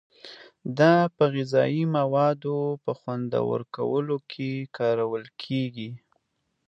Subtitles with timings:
[0.79, 5.91] دا په غذایي موادو په خوندور کولو کې کارول کیږي.